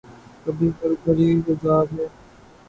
[0.43, 2.05] کبھی ہر گھڑی عذاب ہے